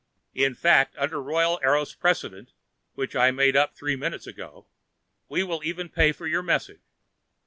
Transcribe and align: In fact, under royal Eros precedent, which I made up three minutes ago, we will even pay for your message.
In 0.33 0.55
fact, 0.55 0.95
under 0.97 1.21
royal 1.21 1.59
Eros 1.63 1.93
precedent, 1.93 2.53
which 2.95 3.15
I 3.15 3.29
made 3.29 3.55
up 3.55 3.75
three 3.75 3.95
minutes 3.95 4.25
ago, 4.25 4.65
we 5.29 5.43
will 5.43 5.61
even 5.63 5.89
pay 5.89 6.11
for 6.11 6.25
your 6.25 6.41
message. 6.41 6.81